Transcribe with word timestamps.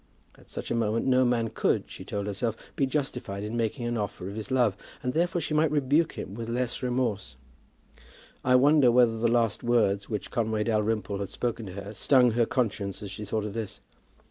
At 0.33 0.49
such 0.49 0.71
a 0.71 0.75
moment 0.75 1.05
no 1.05 1.23
man 1.23 1.49
could, 1.51 1.83
she 1.85 2.03
told 2.03 2.25
herself, 2.25 2.57
be 2.75 2.87
justified 2.87 3.43
in 3.43 3.55
making 3.55 3.85
an 3.85 3.97
offer 3.97 4.27
of 4.27 4.35
his 4.35 4.49
love, 4.49 4.75
and 5.03 5.13
therefore 5.13 5.39
she 5.41 5.53
might 5.53 5.69
rebuke 5.69 6.13
him 6.13 6.33
with 6.33 6.47
the 6.47 6.53
less 6.53 6.81
remorse. 6.81 7.35
I 8.43 8.55
wonder 8.55 8.89
whether 8.91 9.15
the 9.19 9.27
last 9.27 9.61
words 9.63 10.09
which 10.09 10.31
Conway 10.31 10.63
Dalrymple 10.63 11.19
had 11.19 11.29
spoken 11.29 11.67
to 11.67 11.73
her 11.73 11.93
stung 11.93 12.31
her 12.31 12.47
conscience 12.47 13.03
as 13.03 13.11
she 13.11 13.25
thought 13.25 13.45
of 13.45 13.53
this! 13.53 13.79